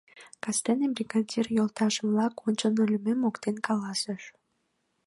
[0.43, 4.23] Кастене бригадир йолташем-влак ончылно лӱмем моктен каласыш.